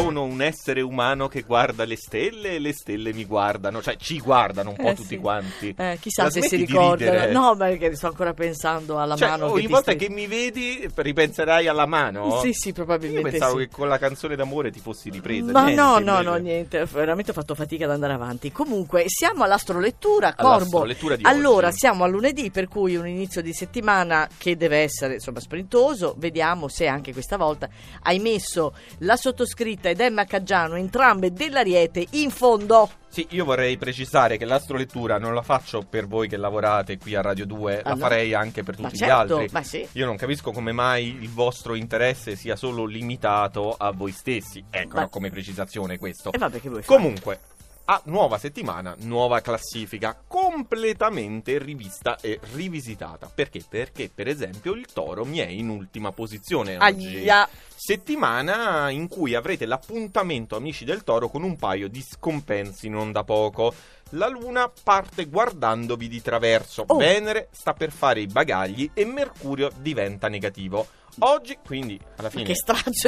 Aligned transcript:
Sono 0.00 0.22
un 0.24 0.42
essere 0.42 0.80
umano 0.80 1.28
che 1.28 1.42
guarda 1.42 1.84
le 1.84 1.96
stelle 1.96 2.54
e 2.54 2.58
le 2.58 2.72
stelle 2.72 3.12
mi 3.12 3.24
guardano, 3.24 3.80
cioè 3.82 3.96
ci 3.96 4.18
guardano 4.20 4.70
un 4.70 4.76
po' 4.76 4.88
Eh, 4.88 4.94
tutti 4.94 5.08
sì. 5.08 5.16
quanti. 5.18 5.74
Eh, 5.76 5.98
chissà 6.00 6.24
La 6.24 6.30
se 6.30 6.42
si 6.42 6.56
ricordano. 6.56 7.32
No, 7.32 7.56
perché 7.56 7.94
sto 7.96 8.08
ancora 8.08 8.34
pensando 8.34 8.98
alla 8.98 9.16
Cioè, 9.16 9.28
mano. 9.30 9.50
ogni 9.52 9.62
ti 9.62 9.66
volta 9.68 9.92
stai- 9.92 9.96
che 9.96 10.08
mi 10.12 10.26
vedi 10.26 10.88
ripenserai 10.94 11.66
alla 11.66 11.86
mano? 11.86 12.40
Sì, 12.42 12.52
sì, 12.52 12.68
Io 12.68 12.74
probabilmente 12.74 13.30
pensavo 13.30 13.58
sì. 13.58 13.66
che 13.66 13.70
con 13.74 13.88
la 13.88 13.98
canzone 13.98 14.36
d'amore 14.36 14.70
ti 14.70 14.80
fossi 14.80 15.10
ripresa. 15.10 15.50
Ma 15.52 15.64
niente, 15.64 15.80
no, 15.82 15.98
no, 15.98 16.20
no, 16.20 16.34
niente, 16.36 16.84
veramente 16.84 17.30
ho 17.30 17.34
fatto 17.34 17.54
fatica 17.54 17.84
ad 17.86 17.90
andare 17.92 18.12
avanti. 18.12 18.52
Comunque, 18.52 19.04
siamo 19.06 19.44
all'astrolettura, 19.44 20.34
Corbo. 20.34 20.82
All'astrolettura 20.82 21.16
allora, 21.22 21.68
oggi. 21.68 21.78
siamo 21.78 22.04
a 22.04 22.06
lunedì, 22.06 22.50
per 22.50 22.68
cui 22.68 22.96
un 22.96 23.06
inizio 23.06 23.40
di 23.42 23.52
settimana 23.52 24.28
che 24.36 24.56
deve 24.56 24.78
essere, 24.78 25.14
insomma, 25.14 25.40
sprintoso. 25.40 26.14
Vediamo 26.18 26.68
se 26.68 26.86
anche 26.86 27.12
questa 27.12 27.36
volta 27.36 27.68
hai 28.02 28.18
messo 28.18 28.74
la 28.98 29.16
sottoscritta 29.16 29.85
ed 29.90 30.00
Emma 30.00 30.24
Caggiano, 30.24 30.74
entrambe 30.76 31.32
dell'Ariete, 31.32 32.06
in 32.12 32.30
fondo. 32.30 32.90
Sì, 33.08 33.26
io 33.30 33.44
vorrei 33.46 33.78
precisare 33.78 34.36
che 34.36 34.44
l'astrolettura 34.44 35.18
non 35.18 35.32
la 35.34 35.40
faccio 35.42 35.86
per 35.88 36.06
voi 36.06 36.28
che 36.28 36.36
lavorate 36.36 36.98
qui 36.98 37.14
a 37.14 37.22
Radio 37.22 37.46
2, 37.46 37.80
Ah, 37.82 37.88
la 37.90 37.96
farei 37.96 38.34
anche 38.34 38.62
per 38.62 38.76
tutti 38.76 38.96
certo, 38.96 39.06
gli 39.06 39.10
altri. 39.40 39.48
ma 39.52 39.62
sì. 39.62 39.88
Io 39.92 40.04
non 40.04 40.16
capisco 40.16 40.50
come 40.50 40.72
mai 40.72 41.16
il 41.20 41.30
vostro 41.30 41.74
interesse 41.74 42.36
sia 42.36 42.56
solo 42.56 42.84
limitato 42.84 43.74
a 43.78 43.90
voi 43.92 44.12
stessi. 44.12 44.62
Ecco, 44.68 44.96
Ma- 44.96 45.08
come 45.08 45.30
precisazione 45.30 45.96
questo. 45.98 46.30
E 46.32 46.36
vabbè, 46.38 46.60
che 46.60 46.68
fare? 46.68 46.82
Comunque, 46.84 47.40
a 47.88 48.00
nuova 48.06 48.36
settimana, 48.38 48.96
nuova 49.00 49.40
classifica, 49.40 50.20
completamente 50.26 51.58
rivista 51.58 52.18
e 52.20 52.40
rivisitata. 52.52 53.30
Perché? 53.32 53.62
Perché, 53.68 54.10
per 54.12 54.26
esempio, 54.26 54.72
il 54.72 54.86
toro 54.92 55.24
mi 55.24 55.38
è 55.38 55.46
in 55.46 55.68
ultima 55.68 56.10
posizione 56.10 56.76
oggi. 56.76 57.16
Aia. 57.18 57.48
Settimana 57.74 58.90
in 58.90 59.06
cui 59.06 59.34
avrete 59.34 59.66
l'appuntamento, 59.66 60.56
amici 60.56 60.84
del 60.84 61.04
toro, 61.04 61.28
con 61.28 61.44
un 61.44 61.56
paio 61.56 61.88
di 61.88 62.02
scompensi 62.02 62.88
non 62.88 63.12
da 63.12 63.22
poco. 63.22 63.72
La 64.10 64.28
luna 64.28 64.70
parte 64.82 65.26
guardandovi 65.26 66.08
di 66.08 66.22
traverso, 66.22 66.84
Oh. 66.86 66.96
Venere 66.96 67.48
sta 67.52 67.72
per 67.74 67.90
fare 67.92 68.20
i 68.20 68.26
bagagli 68.26 68.90
e 68.94 69.04
Mercurio 69.04 69.70
diventa 69.76 70.28
negativo. 70.28 70.86
Oggi, 71.20 71.58
quindi, 71.64 71.98
alla 72.16 72.30
fine, 72.30 72.44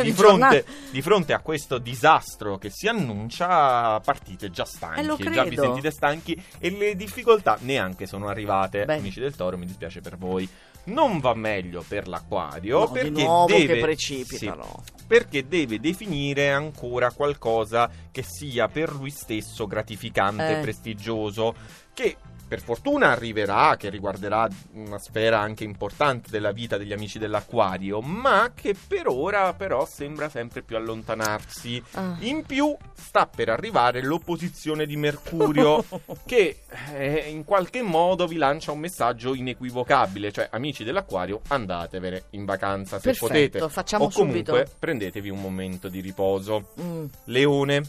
di 0.03 0.13
fronte, 0.13 0.65
di 0.91 1.03
fronte 1.03 1.33
a 1.33 1.41
questo 1.41 1.79
disastro 1.79 2.57
che 2.57 2.71
si 2.71 2.89
annuncia, 2.89 4.01
partite 4.01 4.51
già 4.51 4.65
stanchi, 4.65 5.01
Eh, 5.01 5.31
già 5.31 5.45
vi 5.45 5.57
sentite 5.57 5.91
stanchi 5.91 6.43
e 6.59 6.71
le 6.71 6.97
difficoltà 6.97 7.59
neanche 7.61 8.07
sono 8.07 8.29
arrivate. 8.29 8.85
Beh. 8.85 8.97
Amici 8.97 9.21
del 9.21 9.37
toro, 9.37 9.59
mi 9.59 9.67
dispiace 9.67 10.01
per 10.01 10.17
voi. 10.17 10.49
Non 10.89 11.21
va 11.21 11.35
meglio 11.35 11.85
per 11.87 12.09
l'acquario 12.09 12.81
No, 12.81 12.91
perché 12.91 13.27
deve 13.47 13.75
che 13.75 13.81
precipitano. 13.81 14.83
Sì, 14.85 15.05
perché 15.07 15.49
deve 15.49 15.81
definire 15.81 16.51
ancora 16.51 17.11
qualcosa 17.13 17.91
che 18.11 18.23
sia 18.23 18.69
per 18.69 18.93
lui 18.93 19.11
stesso 19.11 19.67
gratificante 19.67 20.49
Eh. 20.49 20.59
e 20.59 20.61
prestigioso 20.61 21.55
che 21.95 22.17
per 22.49 22.63
fortuna 22.63 23.11
arriverà, 23.11 23.77
che 23.77 23.91
riguarderà 23.91 24.49
una 24.73 24.99
sfera 24.99 25.39
anche 25.39 25.65
importante 25.65 26.31
della 26.31 26.51
vita 26.51 26.79
degli 26.79 26.95
amici 26.95 27.19
dell'acquario, 27.19 28.01
ma 28.01 28.53
che 28.55 28.75
per 28.75 29.07
ora 29.07 29.53
però 29.53 29.85
sembra 29.85 30.31
sempre 30.31 30.63
più 30.63 30.77
allontanarsi. 30.77 31.83
Ah. 31.93 32.17
In 32.21 32.45
più 32.47 32.75
sta 32.95 33.27
per 33.27 33.51
arrivare 33.51 34.03
l'opposizione 34.03 34.87
di 34.87 34.97
Mercurio 34.97 35.85
che 36.25 36.61
eh, 36.95 37.29
in 37.29 37.45
qualche 37.45 37.83
modo 37.83 38.27
vi 38.27 38.37
lancia 38.37 38.73
un 38.73 38.79
messaggio 38.79 39.35
inequivocabile, 39.35 40.33
cioè 40.33 40.49
amici 40.51 40.78
dell'acquario 40.85 41.41
andatevene 41.49 42.25
in 42.31 42.45
vacanza 42.45 42.99
se 42.99 43.11
Perfetto, 43.11 43.27
potete 43.27 43.69
facciamo 43.69 44.05
o 44.05 44.11
comunque 44.11 44.45
subito. 44.45 44.77
prendetevi 44.79 45.31
un 45.31 45.41
momento 45.41 45.89
di 45.89 46.01
riposo. 46.01 46.73
Mm. 46.81 47.05
Leone. 47.25 47.83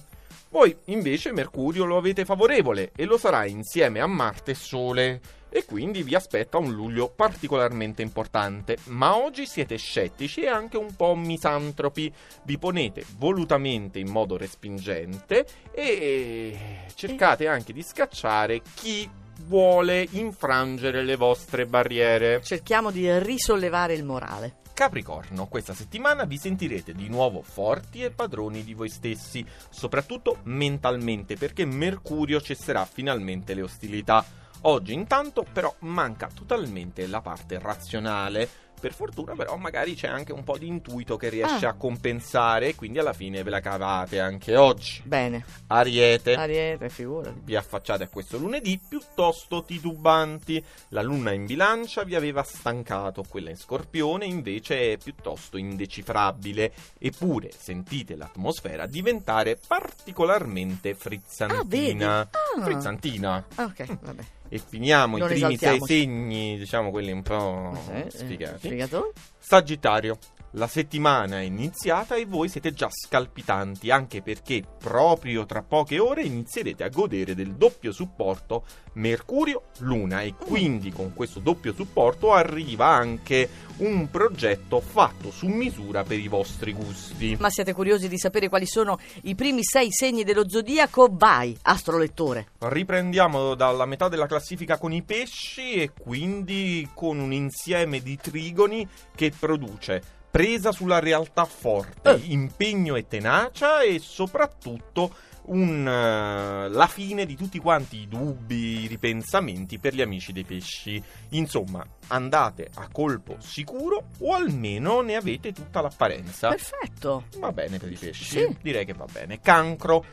Voi 0.49 0.75
invece 0.85 1.31
Mercurio 1.31 1.85
lo 1.85 1.97
avete 1.97 2.25
favorevole 2.25 2.91
e 2.95 3.05
lo 3.05 3.17
sarà 3.17 3.45
insieme 3.45 3.99
a 3.99 4.07
Marte 4.07 4.51
e 4.51 4.55
Sole. 4.55 5.21
E 5.51 5.65
quindi 5.65 6.03
vi 6.03 6.13
aspetta 6.13 6.59
un 6.59 6.71
luglio 6.71 7.09
particolarmente 7.09 8.03
importante. 8.03 8.77
Ma 8.85 9.17
oggi 9.17 9.47
siete 9.47 9.77
scettici 9.77 10.41
e 10.41 10.47
anche 10.47 10.77
un 10.77 10.95
po' 10.95 11.15
misantropi. 11.15 12.13
Vi 12.43 12.57
ponete 12.59 13.03
volutamente 13.17 13.97
in 13.97 14.09
modo 14.09 14.37
respingente 14.37 15.47
e 15.71 16.85
cercate 16.93 17.47
anche 17.47 17.73
di 17.73 17.81
scacciare 17.81 18.61
chi 18.75 19.09
vuole 19.49 20.07
infrangere 20.11 21.01
le 21.01 21.15
vostre 21.15 21.65
barriere. 21.65 22.39
Cerchiamo 22.43 22.91
di 22.91 23.17
risollevare 23.17 23.95
il 23.95 24.05
morale. 24.05 24.57
Capricorno, 24.75 25.47
questa 25.47 25.73
settimana 25.73 26.25
vi 26.25 26.37
sentirete 26.37 26.93
di 26.93 27.09
nuovo 27.09 27.41
forti 27.41 28.03
e 28.03 28.11
padroni 28.11 28.63
di 28.63 28.75
voi 28.75 28.89
stessi, 28.89 29.43
soprattutto 29.69 30.37
mentalmente, 30.43 31.35
perché 31.35 31.65
Mercurio 31.65 32.39
cesserà 32.39 32.85
finalmente 32.85 33.55
le 33.55 33.63
ostilità. 33.63 34.23
Oggi 34.61 34.93
intanto 34.93 35.43
però 35.51 35.73
manca 35.79 36.29
totalmente 36.31 37.07
la 37.07 37.21
parte 37.21 37.57
razionale. 37.57 38.47
Per 38.79 38.93
fortuna 38.93 39.35
però 39.35 39.55
magari 39.57 39.93
c'è 39.95 40.07
anche 40.07 40.31
un 40.31 40.43
po' 40.43 40.57
di 40.57 40.67
intuito 40.67 41.17
che 41.17 41.29
riesce 41.29 41.65
Ah. 41.65 41.69
a 41.69 41.73
compensare, 41.73 42.75
quindi 42.75 42.97
alla 42.99 43.13
fine 43.13 43.43
ve 43.43 43.49
la 43.49 43.59
cavate 43.59 44.19
anche 44.19 44.55
oggi. 44.55 45.01
Bene. 45.05 45.43
Ariete. 45.67 46.35
Ariete, 46.35 46.89
figurati. 46.89 47.41
Vi 47.43 47.55
affacciate 47.55 48.03
a 48.03 48.07
questo 48.07 48.37
lunedì 48.37 48.79
piuttosto 48.87 49.63
titubanti. 49.63 50.63
La 50.89 51.01
luna 51.01 51.31
in 51.31 51.45
bilancia 51.45 52.03
vi 52.03 52.15
aveva 52.15 52.43
stancato, 52.43 53.23
quella 53.27 53.49
in 53.49 53.57
scorpione 53.57 54.25
invece 54.25 54.93
è 54.93 54.97
piuttosto 54.97 55.57
indecifrabile. 55.57 56.71
Eppure 56.97 57.51
sentite 57.55 58.15
l'atmosfera 58.15 58.85
diventare 58.85 59.57
particolarmente 59.67 60.95
frizzantina. 60.95 61.59
Ah, 61.59 61.63
vedi? 61.65 62.03
Ah. 62.03 62.63
Frizzantina. 62.63 63.45
Ah, 63.55 63.63
ok, 63.65 63.97
vabbè. 64.01 64.23
E 64.49 64.57
finiamo 64.57 65.17
Non 65.17 65.29
i 65.31 65.33
primi 65.35 65.57
sei 65.57 65.79
segni, 65.79 66.57
diciamo 66.57 66.89
quelli 66.89 67.11
un 67.11 67.21
po' 67.21 67.77
Eh, 67.91 67.99
eh, 67.99 68.09
sfigati. 68.09 68.67
Sfigato? 68.67 69.13
Sagittario. 69.37 70.17
La 70.53 70.65
settimana 70.65 71.41
è 71.41 71.43
iniziata 71.43 72.15
e 72.15 72.25
voi 72.25 72.49
siete 72.49 72.73
già 72.73 72.89
scalpitanti, 72.89 73.91
anche 73.91 74.23
perché 74.23 74.63
proprio 74.79 75.45
tra 75.45 75.61
poche 75.61 75.99
ore 75.99 76.23
inizierete 76.23 76.83
a 76.83 76.89
godere 76.89 77.35
del 77.35 77.53
doppio 77.53 77.91
supporto 77.91 78.65
Mercurio-Luna 78.93 80.21
e 80.21 80.33
quindi 80.33 80.91
con 80.91 81.13
questo 81.13 81.39
doppio 81.39 81.71
supporto 81.71 82.33
arriva 82.33 82.87
anche 82.87 83.47
un 83.77 84.09
progetto 84.09 84.79
fatto 84.79 85.29
su 85.29 85.45
misura 85.45 86.01
per 86.01 86.17
i 86.17 86.27
vostri 86.27 86.73
gusti. 86.73 87.37
Ma 87.39 87.51
siete 87.51 87.73
curiosi 87.73 88.07
di 88.07 88.17
sapere 88.17 88.49
quali 88.49 88.65
sono 88.65 88.97
i 89.23 89.35
primi 89.35 89.63
sei 89.63 89.91
segni 89.91 90.23
dello 90.23 90.49
zodiaco? 90.49 91.09
Vai, 91.11 91.55
astrolettore. 91.61 92.47
Riprendiamo 92.57 93.53
dalla 93.53 93.85
metà 93.85 94.09
della 94.09 94.25
classifica 94.25 94.79
con 94.79 94.93
i 94.93 95.03
pesci 95.03 95.73
e 95.73 95.91
quindi 95.91 96.89
con 96.95 97.19
un 97.19 97.33
insieme 97.33 98.01
di 98.01 98.17
trigoni 98.17 98.87
che 99.13 99.31
produce 99.37 100.17
presa 100.29 100.71
sulla 100.71 100.99
realtà 100.99 101.45
forte, 101.45 102.11
Eh. 102.11 102.21
impegno 102.27 102.95
e 102.95 103.07
tenacia 103.07 103.81
e 103.81 103.99
soprattutto 103.99 105.13
un, 105.45 105.87
eh, 105.87 106.69
la 106.69 106.85
fine 106.87 107.25
di 107.25 107.35
tutti 107.35 107.57
quanti 107.57 108.01
i 108.01 108.07
dubbi, 108.07 108.81
i 108.83 108.87
ripensamenti 108.87 109.79
per 109.79 109.95
gli 109.95 110.01
amici 110.01 110.31
dei 110.31 110.43
pesci. 110.43 111.01
Insomma, 111.29 111.83
andate 112.07 112.69
a 112.75 112.87
colpo 112.91 113.37
sicuro 113.39 114.09
o 114.19 114.33
almeno 114.35 115.01
ne 115.01 115.15
avete 115.15 115.51
tutta 115.51 115.81
l'apparenza. 115.81 116.49
Perfetto. 116.49 117.25
Va 117.37 117.51
bene 117.51 117.79
per 117.79 117.91
i 117.91 117.95
pesci? 117.95 118.23
Sì. 118.23 118.57
Direi 118.61 118.85
che 118.85 118.93
va 118.93 119.05
bene. 119.11 119.39
Cancro. 119.39 120.05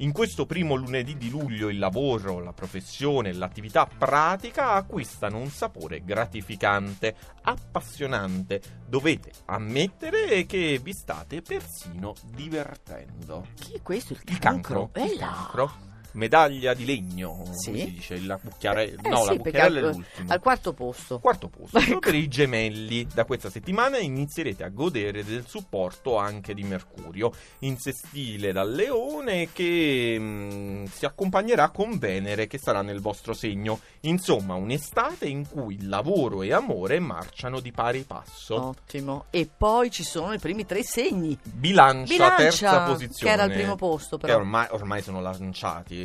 In 0.00 0.12
questo 0.12 0.46
primo 0.46 0.76
lunedì 0.76 1.18
di 1.18 1.28
luglio 1.28 1.68
il 1.68 1.78
lavoro, 1.78 2.40
la 2.40 2.54
professione 2.54 3.28
e 3.28 3.32
l'attività 3.34 3.86
pratica 3.86 4.70
acquistano 4.72 5.36
un 5.36 5.48
sapore 5.50 6.02
gratificante, 6.02 7.14
appassionante. 7.42 8.62
Dovete 8.88 9.30
ammettere 9.44 10.46
che 10.46 10.80
vi 10.82 10.94
state 10.94 11.42
persino 11.42 12.14
divertendo. 12.32 13.48
Chi 13.54 13.74
è 13.74 13.82
questo? 13.82 14.14
Il 14.14 14.20
Il 14.24 14.38
cancro? 14.38 14.88
cancro. 14.90 15.02
Il 15.04 15.10
Eh 15.10 15.16
là. 15.18 15.26
cancro. 15.26 15.88
Medaglia 16.12 16.74
di 16.74 16.84
legno, 16.84 17.44
Sì. 17.52 17.66
come 17.70 17.78
si 17.84 17.90
dice, 17.92 18.20
la 18.20 18.36
cucchiare... 18.36 18.94
Eh 19.02 19.08
no, 19.08 19.22
sì, 19.22 19.26
la 19.28 19.36
cucchiarella 19.36 19.78
è 19.80 19.82
al- 19.84 19.90
l'ultimo. 19.94 20.32
Al 20.32 20.40
quarto 20.40 20.72
posto. 20.72 21.18
Quarto 21.18 21.48
posto. 21.48 21.78
Ecco. 21.90 21.98
Per 22.00 22.14
i 22.14 22.28
gemelli, 22.28 23.06
da 23.12 23.24
questa 23.24 23.50
settimana 23.50 23.98
inizierete 23.98 24.64
a 24.64 24.68
godere 24.68 25.24
del 25.24 25.44
supporto 25.46 26.16
anche 26.16 26.54
di 26.54 26.62
Mercurio, 26.62 27.32
in 27.60 27.78
sestile 27.78 28.52
dal 28.52 28.72
leone 28.72 29.48
che 29.52 30.16
mm, 30.18 30.84
si 30.86 31.04
accompagnerà 31.04 31.70
con 31.70 31.98
Venere 31.98 32.46
che 32.46 32.58
sarà 32.58 32.82
nel 32.82 33.00
vostro 33.00 33.32
segno. 33.32 33.80
Insomma, 34.00 34.54
un'estate 34.54 35.26
in 35.26 35.46
cui 35.48 35.86
lavoro 35.86 36.42
e 36.42 36.52
amore 36.52 36.98
marciano 37.00 37.60
di 37.60 37.72
pari 37.72 38.02
passo. 38.02 38.68
Ottimo. 38.68 39.24
E 39.30 39.48
poi 39.54 39.90
ci 39.90 40.02
sono 40.04 40.32
i 40.32 40.38
primi 40.38 40.64
tre 40.66 40.82
segni. 40.82 41.36
Bilancia, 41.42 42.12
Bilancia, 42.12 42.36
terza 42.36 42.82
posizione. 42.84 43.12
che 43.24 43.30
era 43.30 43.42
al 43.44 43.52
primo 43.52 43.76
posto, 43.76 44.16
però. 44.18 44.36
ormai, 44.36 44.66
ormai 44.70 45.02
sono 45.02 45.20
lanciati, 45.20 45.99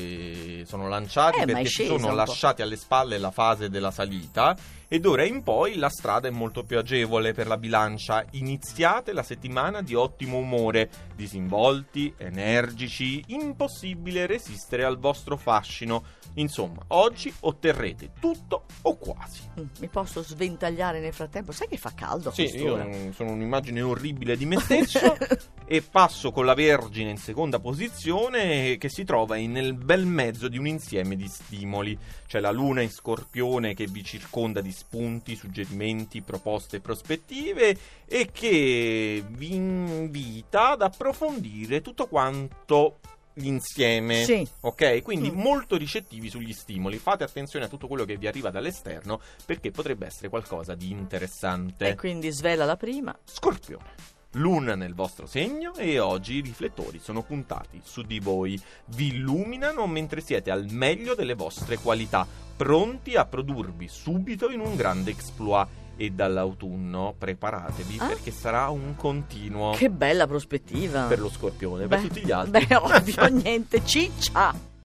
sono 0.66 0.88
lanciati 0.88 1.40
Eh, 1.40 1.46
perché 1.46 1.68
si 1.70 1.86
sono 1.86 2.14
lasciati 2.14 2.62
alle 2.62 2.76
spalle 2.76 3.18
la 3.18 3.32
fase 3.32 3.70
della 3.70 3.92
salita 3.92 4.56
E 4.88 5.00
d'ora 5.00 5.24
in 5.24 5.42
poi 5.44 5.76
la 5.76 5.90
strada 5.90 6.28
è 6.28 6.32
molto 6.32 6.64
più 6.64 6.78
agevole 6.78 7.34
per 7.34 7.48
la 7.48 7.58
bilancia. 7.58 8.24
Iniziate 8.32 9.14
la 9.14 9.24
settimana 9.24 9.82
di 9.82 9.96
ottimo 9.96 10.38
umore, 10.38 10.90
disinvolti, 11.16 12.14
energici, 12.18 13.24
impossibile 13.28 14.26
resistere 14.26 14.84
al 14.84 14.98
vostro 15.00 15.38
fascino. 15.38 16.04
Insomma, 16.36 16.84
oggi 16.90 17.34
otterrete 17.42 18.12
tutto 18.20 18.66
o 18.84 18.98
quasi. 18.98 19.42
Mm, 19.60 19.66
Mi 19.80 19.88
posso 19.88 20.22
sventagliare 20.22 21.00
nel 21.00 21.14
frattempo? 21.14 21.52
Sai 21.52 21.68
che 21.68 21.78
fa 21.78 21.94
caldo 21.96 22.32
Sì, 22.32 22.48
quest'ora? 22.50 22.86
io 22.86 23.12
sono 23.14 23.32
un'immagine 23.32 23.82
orribile 23.82 24.38
di 24.38 24.46
me 24.46 24.58
stesso 24.62 25.18
e 25.66 25.82
passo 25.82 26.32
con 26.32 26.46
la 26.46 26.54
Vergine 26.54 27.10
in 27.10 27.18
seconda 27.18 27.60
posizione 27.60 28.78
che 28.78 28.90
si 28.90 29.04
trova 29.04 29.36
nel 29.38 29.74
bel 29.74 30.06
mezzo 30.06 30.48
di 30.48 30.58
un 30.58 30.68
insieme 30.68 31.16
di 31.16 31.28
stimoli. 31.28 31.98
C'è 32.28 32.40
la 32.40 32.52
luna 32.52 32.82
in 32.82 32.90
scorpione 32.92 33.74
che 33.74 33.86
vi 33.88 34.04
circonda 34.04 34.62
di 34.62 34.72
spunti, 34.76 35.36
suggerimenti, 35.36 36.22
proposte 36.22 36.78
e 36.78 36.80
prospettive 36.82 37.78
e 38.06 38.30
che 38.32 39.24
vi 39.28 39.54
invita 39.56 40.72
ad 40.72 40.82
approfondire 40.82 41.82
tutto 41.82 42.08
quanto 42.08 43.00
l'insieme. 43.36 44.24
Sì. 44.24 44.48
Ok, 44.62 45.02
quindi 45.02 45.30
Mm. 45.32 45.38
molto 45.40 45.76
ricettivi 45.78 46.30
sugli 46.30 46.54
stimoli. 46.54 46.98
Fate 46.98 47.24
attenzione 47.24 47.66
a 47.66 47.68
tutto 47.68 47.88
quello 47.88 48.06
che 48.06 48.18
vi 48.18 48.28
arriva 48.28 48.50
dall'esterno 48.50 49.20
perché 49.46 49.72
potrebbe 49.72 50.06
essere 50.06 50.30
qualcosa 50.30 50.74
di 50.76 50.92
interessante. 50.92 51.90
E 51.90 51.96
quindi 51.96 52.32
svela 52.32 52.66
la 52.66 52.78
prima. 52.78 53.18
Scorpione. 53.26 54.14
Luna 54.36 54.76
nel 54.76 54.94
vostro 54.94 55.26
segno 55.28 55.74
e 55.76 55.98
oggi 56.00 56.36
i 56.36 56.42
riflettori 56.42 57.00
sono 57.02 57.22
puntati 57.24 57.80
su 57.84 58.02
di 58.02 58.20
voi. 58.20 58.60
Vi 58.88 59.08
illuminano 59.16 59.88
mentre 59.88 60.20
siete 60.22 60.52
al 60.52 60.66
meglio 60.70 61.16
delle 61.16 61.36
vostre 61.36 61.78
qualità, 61.78 62.28
pronti 62.56 63.16
a 63.16 63.26
produrvi 63.26 63.88
subito 63.88 64.50
in 64.50 64.60
un 64.60 64.76
grande 64.76 65.12
exploit. 65.12 65.68
E 65.98 66.10
dall'autunno 66.10 67.16
preparatevi 67.18 67.96
Ah. 68.00 68.08
perché 68.08 68.30
sarà 68.30 68.68
un 68.68 68.96
continuo 68.98 69.72
Che 69.72 69.90
bella 69.90 70.28
prospettiva. 70.28 71.04
per 71.04 71.22
lo 71.22 71.30
scorpione, 71.30 71.88
per 71.88 72.02
Beh, 72.02 72.08
tutti 72.10 72.26
gli 72.26 72.32
altri. 72.32 72.66
Beh, 72.66 72.76
ovvio, 72.76 73.28
niente, 73.32 73.86
ciccia. 73.86 74.54